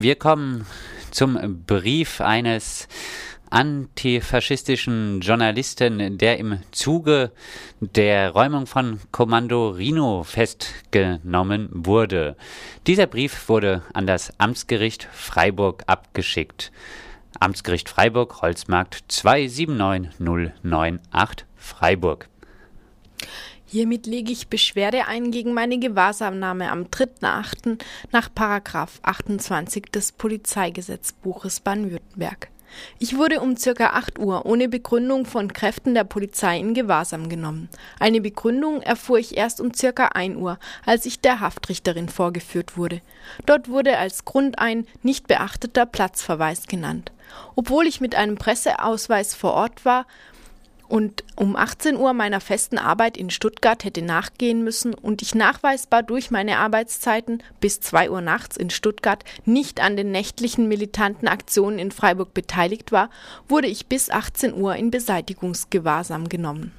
[0.00, 0.64] Wir kommen
[1.10, 2.86] zum Brief eines
[3.50, 7.32] antifaschistischen Journalisten, der im Zuge
[7.80, 12.36] der Räumung von Kommando Rino festgenommen wurde.
[12.86, 16.70] Dieser Brief wurde an das Amtsgericht Freiburg abgeschickt.
[17.40, 22.28] Amtsgericht Freiburg, Holzmarkt 279098 Freiburg.
[23.70, 27.78] Hiermit lege ich Beschwerde ein gegen meine Gewahrsamnahme am 3.8.
[28.12, 32.48] nach Paragraph 28 des Polizeigesetzbuches Baden-Württemberg.
[32.98, 37.68] Ich wurde um circa 8 Uhr ohne Begründung von Kräften der Polizei in Gewahrsam genommen.
[38.00, 43.02] Eine Begründung erfuhr ich erst um circa 1 Uhr, als ich der Haftrichterin vorgeführt wurde.
[43.44, 47.12] Dort wurde als Grund ein nicht beachteter Platzverweis genannt.
[47.54, 50.06] Obwohl ich mit einem Presseausweis vor Ort war,
[50.88, 56.02] und um 18 Uhr meiner festen Arbeit in Stuttgart hätte nachgehen müssen und ich nachweisbar
[56.02, 61.78] durch meine Arbeitszeiten bis 2 Uhr nachts in Stuttgart nicht an den nächtlichen militanten Aktionen
[61.78, 63.10] in Freiburg beteiligt war,
[63.48, 66.72] wurde ich bis 18 Uhr in Beseitigungsgewahrsam genommen.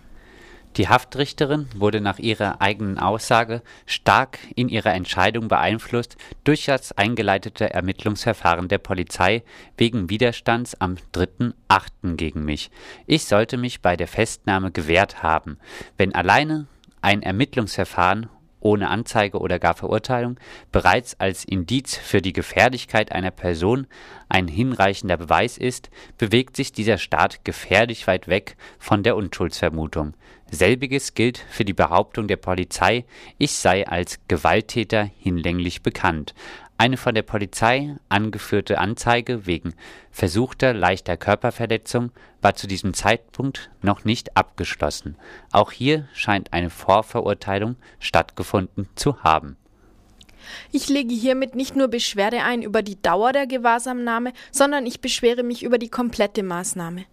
[0.79, 7.73] Die Haftrichterin wurde nach ihrer eigenen Aussage stark in ihrer Entscheidung beeinflusst durch das eingeleitete
[7.73, 9.43] Ermittlungsverfahren der Polizei
[9.75, 12.15] wegen Widerstands am 3.8.
[12.15, 12.71] gegen mich.
[13.07, 15.57] Ich sollte mich bei der Festnahme gewehrt haben.
[15.97, 16.67] Wenn alleine
[17.01, 18.29] ein Ermittlungsverfahren
[18.59, 20.39] ohne Anzeige oder gar Verurteilung
[20.71, 23.87] bereits als Indiz für die Gefährlichkeit einer Person
[24.27, 30.13] ein hinreichender Beweis ist, bewegt sich dieser Staat gefährlich weit weg von der Unschuldsvermutung.
[30.51, 33.05] Selbiges gilt für die Behauptung der Polizei,
[33.37, 36.33] ich sei als Gewalttäter hinlänglich bekannt.
[36.81, 39.73] Eine von der Polizei angeführte Anzeige wegen
[40.11, 45.17] versuchter leichter Körperverletzung war zu diesem Zeitpunkt noch nicht abgeschlossen.
[45.51, 49.57] Auch hier scheint eine Vorverurteilung stattgefunden zu haben.
[50.71, 55.43] Ich lege hiermit nicht nur Beschwerde ein über die Dauer der Gewahrsamnahme, sondern ich beschwere
[55.43, 57.05] mich über die komplette Maßnahme.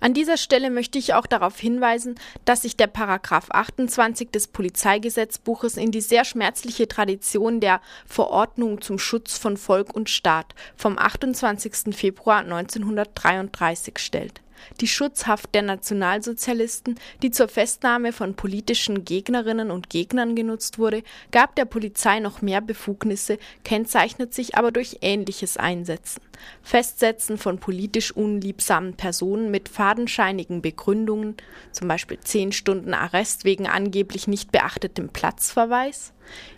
[0.00, 5.76] An dieser Stelle möchte ich auch darauf hinweisen, dass sich der Paragraph 28 des Polizeigesetzbuches
[5.76, 11.94] in die sehr schmerzliche Tradition der Verordnung zum Schutz von Volk und Staat vom 28.
[11.94, 14.43] Februar 1933 stellt
[14.80, 21.54] die Schutzhaft der Nationalsozialisten, die zur Festnahme von politischen Gegnerinnen und Gegnern genutzt wurde, gab
[21.56, 26.22] der Polizei noch mehr Befugnisse, kennzeichnet sich aber durch ähnliches Einsetzen.
[26.62, 31.36] Festsetzen von politisch unliebsamen Personen mit fadenscheinigen Begründungen,
[31.72, 36.12] zum Beispiel zehn Stunden Arrest wegen angeblich nicht beachtetem Platzverweis,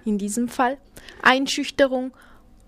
[0.04, 0.78] in diesem Fall
[1.22, 2.12] Einschüchterung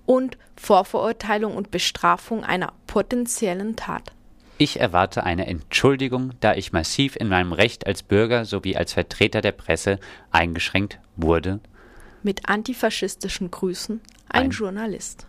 [0.07, 4.13] und Vorverurteilung und Bestrafung einer potenziellen Tat.
[4.61, 9.41] Ich erwarte eine Entschuldigung, da ich massiv in meinem Recht als Bürger sowie als Vertreter
[9.41, 10.01] der Presse
[10.33, 11.61] eingeschränkt wurde.
[12.25, 15.27] Mit antifaschistischen Grüßen ein, ein Journalist.